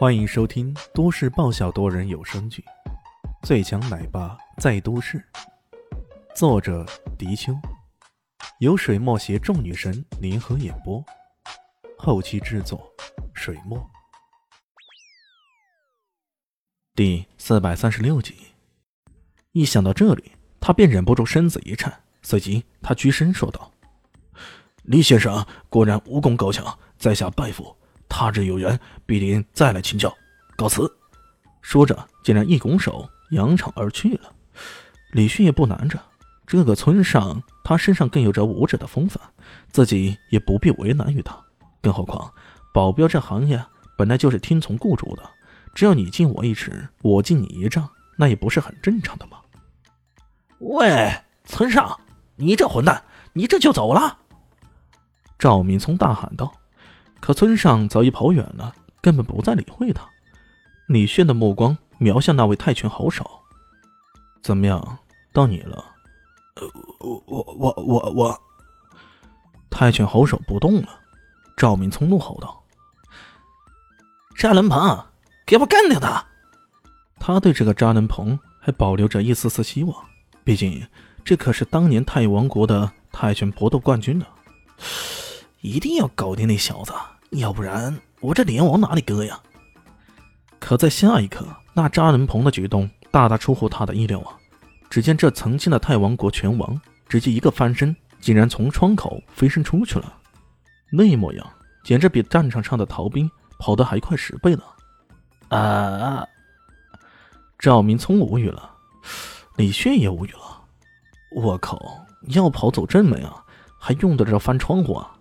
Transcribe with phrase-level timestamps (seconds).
[0.00, 2.64] 欢迎收听都市爆笑多人有声剧
[3.46, 5.18] 《最强奶爸在都市》，
[6.34, 6.86] 作者：
[7.18, 7.52] 迪秋，
[8.60, 11.04] 由水墨携众女神联合演播，
[11.98, 12.90] 后期制作：
[13.34, 13.78] 水墨。
[16.94, 18.34] 第四百三十六集，
[19.52, 23.70] 一想到这里，他便忍不住身子一颤，随即他居身说道
[24.84, 27.76] ：“李先生果然武功高强，在下拜服。”
[28.10, 30.14] 他日有缘，必定再来请教。
[30.56, 30.90] 告辞。
[31.62, 34.32] 说着，竟然一拱手，扬长而去了。
[35.12, 35.98] 李迅也不难着，
[36.46, 39.22] 这个村上，他身上更有着武者的风范，
[39.70, 41.38] 自己也不必为难于他。
[41.80, 42.32] 更何况，
[42.74, 43.62] 保镖这行业
[43.96, 45.22] 本来就是听从雇主的，
[45.74, 49.38] 只要你敬我一尺，我敬你一丈，那也不是很正常的吗？
[50.58, 51.14] 喂，
[51.44, 51.98] 村上，
[52.36, 53.02] 你这混蛋，
[53.32, 54.18] 你这就走了？
[55.38, 56.52] 赵明聪大喊道。
[57.20, 60.08] 可村上早已跑远了，根本不再理会他。
[60.88, 63.24] 李炫的目光瞄向那位泰拳好手，
[64.42, 64.98] 怎么样？
[65.32, 65.84] 到你了。
[66.56, 66.66] 呃，
[66.98, 68.40] 我我我我我。
[69.70, 70.88] 泰拳好手不动了。
[71.56, 72.64] 赵明聪怒吼道
[74.34, 75.04] ：“渣男鹏，
[75.46, 76.24] 给我干掉他！”
[77.20, 79.94] 他对这个渣男鹏还保留着一丝丝希望，
[80.42, 80.84] 毕竟
[81.22, 84.26] 这可是当年泰王国的泰拳搏斗冠军呢。
[85.60, 86.94] 一定要搞定那小子，
[87.30, 89.38] 要不然我这脸往哪里搁呀？
[90.58, 94.36] 可在下一刻，那扎人鹏的举动大大出乎他的意料啊！
[94.90, 100.12] 只见这曾经的泰王国拳王，直接一个翻身，竟然从窗口飞身出去了。
[100.90, 101.46] 那模样，
[101.84, 104.62] 简直比战场上的逃兵跑得还快十倍呢！
[105.56, 106.26] 啊！
[107.58, 108.70] 赵明聪无语了，
[109.56, 110.62] 李炫也无语了。
[111.36, 111.78] 我靠，
[112.28, 113.44] 要跑走正门啊，
[113.78, 115.14] 还用得着翻窗户啊？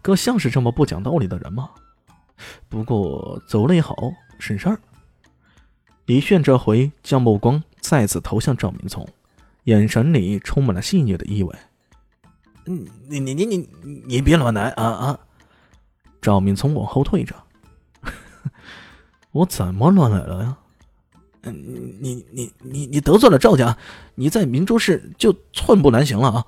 [0.00, 1.70] 哥像是这么不讲道理的人吗？
[2.68, 3.96] 不过走了也好，
[4.38, 4.78] 省事儿。
[6.06, 9.06] 李炫这回将目光再次投向赵明聪，
[9.64, 11.54] 眼神里充满了戏谑的意味。
[12.64, 13.68] 你你你你你
[14.06, 15.18] 你别乱来啊啊！
[16.22, 17.34] 赵明聪往后退着。
[19.32, 20.56] 我怎么乱来了呀？
[21.42, 21.54] 嗯，
[22.00, 23.76] 你你你你得罪了赵家，
[24.14, 26.46] 你在明珠市就寸步难行了啊！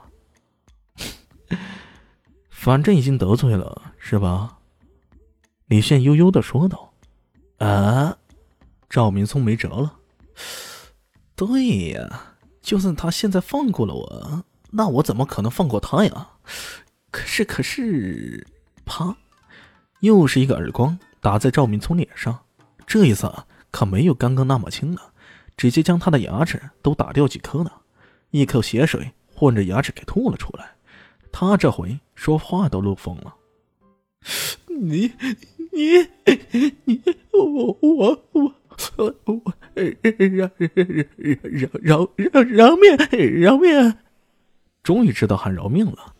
[2.62, 4.59] 反正已经得罪了，是吧？
[5.69, 6.93] 李炫悠悠的说道。
[7.56, 8.19] 啊，
[8.91, 9.97] 赵明聪没辙了。
[11.34, 16.28] 对呀，就算他现在放过了我，那我怎么可能放过他呀？
[17.10, 18.47] 可是，可是，
[18.84, 19.16] 啪！
[20.00, 22.41] 又是一个耳光打在赵明聪脸上，
[22.87, 23.32] 这一次
[23.71, 25.15] 可没有刚刚那么轻了，
[25.56, 27.71] 直接将他的牙齿都打掉几颗呢，
[28.32, 30.75] 一口血水混着牙齿给吐了出来。
[31.33, 33.35] 他这回说话都漏风了。
[34.67, 35.13] 你
[35.73, 36.09] 你
[36.85, 37.03] 你
[37.33, 38.53] 我我我
[38.97, 42.97] 我我饶饶饶饶饶命
[43.41, 43.95] 饶命！
[44.83, 46.15] 终于知道喊饶命了。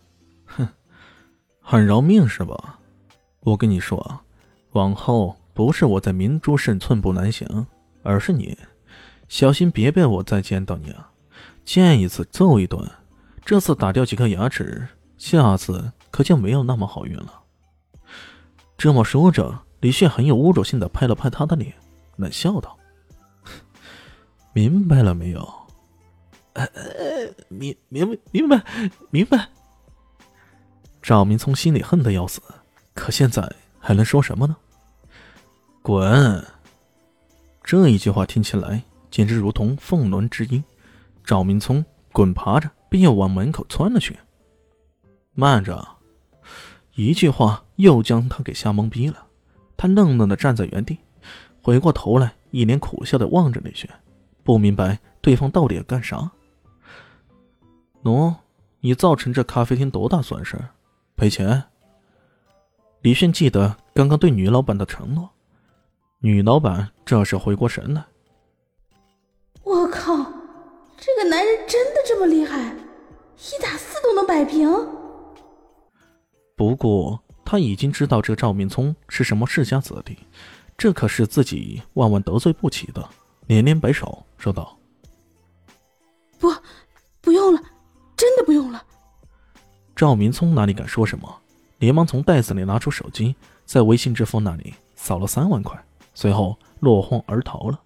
[0.45, 0.67] 哼，
[1.59, 2.79] 喊饶命是吧？
[3.41, 4.21] 我跟你说，
[4.71, 7.67] 往后不是我在明珠市寸步难行，
[8.03, 8.57] 而是你
[9.27, 11.11] 小心别被我再见到你啊！
[11.65, 12.87] 见一次揍一顿，
[13.43, 14.87] 这次打掉几颗牙齿。
[15.21, 17.43] 下次可就没有那么好运了。
[18.75, 21.71] 这么说着，李炫很有侮辱性的拍了拍他的脸，
[22.15, 22.75] 冷笑道
[24.51, 25.47] ：“明白了没有？”“，
[27.49, 28.63] 明明白明白
[29.11, 29.47] 明白。”
[31.03, 32.41] 赵明聪心里恨得要死，
[32.95, 33.47] 可现在
[33.79, 34.55] 还能说什么呢？
[35.83, 36.43] 滚！
[37.63, 40.63] 这一句话听起来简直如同凤鸾之音。
[41.23, 44.17] 赵明聪滚爬着，便要往门口窜了去。
[45.41, 45.87] 慢着！
[46.93, 49.25] 一句话又将他给吓懵逼了。
[49.75, 50.99] 他愣愣的站在原地，
[51.63, 53.89] 回过头来，一脸苦笑的望着李轩，
[54.43, 56.29] 不明白对方到底要干啥。
[58.03, 58.35] 喏，
[58.81, 60.55] 你造成这咖啡厅多大损失？
[61.15, 61.63] 赔钱。
[63.01, 65.27] 李轩记得刚刚对女老板的承诺，
[66.19, 68.05] 女老板这时回过神来。
[69.63, 70.15] 我靠，
[70.97, 75.00] 这个男人真的这么厉害，一打四都能摆平。
[76.61, 80.15] 不过他已经知道这赵明聪是什么世家子弟，
[80.77, 83.03] 这可是自己万万得罪不起的，
[83.47, 84.77] 连连摆手说道
[86.37, 86.53] ：“不，
[87.19, 87.59] 不用了，
[88.15, 88.85] 真的不用了。”
[89.97, 91.35] 赵明聪哪里敢说什么，
[91.79, 93.35] 连忙从袋子里拿出手机，
[93.65, 97.81] 在微信支付那里扫了三万块，随后落荒而逃了。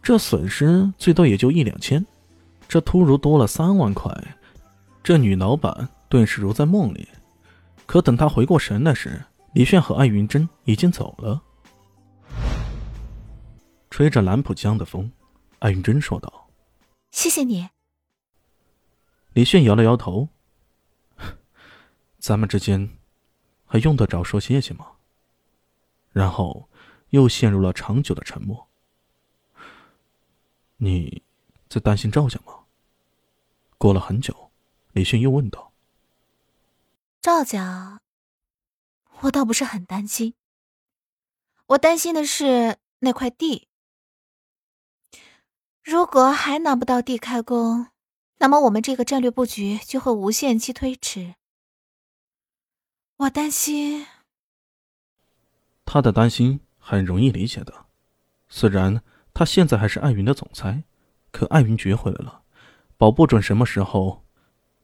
[0.00, 2.06] 这损失最多也就一两千，
[2.68, 4.16] 这突如多了三万块，
[5.02, 7.08] 这女老板顿时如在梦里。
[7.86, 9.24] 可等他回过神来时，
[9.54, 11.40] 李炫和艾云珍已经走了。
[13.88, 15.10] 吹着兰浦江的风，
[15.60, 16.50] 艾云珍说道
[17.12, 17.68] ：“谢谢你。”
[19.32, 20.28] 李炫摇了摇头
[22.18, 22.98] ：“咱们之间
[23.64, 24.86] 还用得着说谢谢吗？”
[26.12, 26.68] 然后
[27.10, 28.66] 又陷入了长久的沉默。
[30.78, 31.22] 你
[31.68, 32.52] 在担心赵家吗？
[33.78, 34.50] 过了很久，
[34.92, 35.72] 李迅又问道
[37.26, 38.02] ：“赵家，
[39.22, 40.34] 我倒不是很担心。
[41.66, 43.66] 我担心的是那块地。
[45.82, 47.88] 如果还拿不到地开工，
[48.38, 51.34] 那么我们这个战略布局就会无限期推迟。
[53.16, 54.06] 我担心。”
[55.84, 57.86] 他的担心很容易理解的，
[58.48, 59.02] 虽然
[59.34, 60.84] 他现在还是艾云的总裁，
[61.32, 62.44] 可艾云绝回来了，
[62.96, 64.24] 保不准什么时候，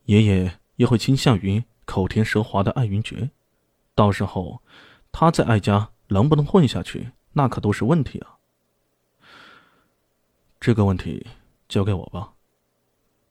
[0.07, 3.31] 爷爷也会倾向于口甜舌滑的艾云绝，
[3.95, 4.61] 到时候
[5.11, 8.37] 他在艾家能不能混下去，那可都是问题啊。
[10.59, 11.27] 这个问题
[11.67, 12.33] 交给我吧。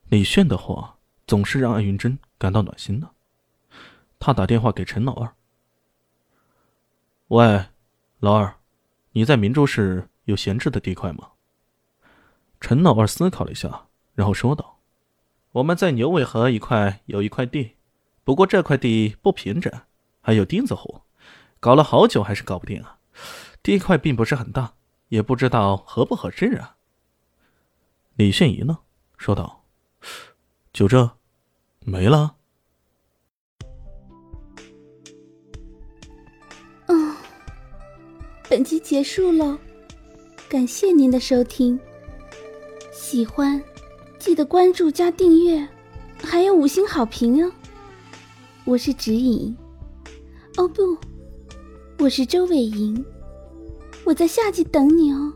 [0.08, 3.10] 李炫的话总是让艾云珍感到暖心的，
[4.19, 5.34] 他打电话给陈老二。
[7.28, 7.64] 喂，
[8.20, 8.56] 老二，
[9.12, 11.31] 你在明珠市有闲置的地块吗？
[12.60, 14.81] 陈老二思考了一下，然后说道
[15.52, 17.76] ：“我们在牛尾河一块有一块地，
[18.24, 19.72] 不过这块地不平整，
[20.20, 21.02] 还有钉子户，
[21.60, 22.98] 搞了好久还是搞不定啊。
[23.62, 24.74] 地块并不是很大，
[25.08, 26.76] 也不知道合不合适啊。”
[28.16, 28.78] 李炫仪呢，
[29.16, 29.64] 说道
[30.72, 31.10] ：“就这，
[31.80, 32.36] 没了。”
[38.48, 39.56] 本集结束喽，
[40.46, 41.80] 感谢您的收听。
[42.92, 43.62] 喜欢，
[44.18, 45.66] 记得关注加订阅，
[46.22, 47.50] 还有五星好评哦。
[48.64, 49.55] 我是指引，
[50.56, 50.97] 哦不，
[51.99, 53.05] 我是周伟莹，
[54.05, 55.32] 我在下集等你哦。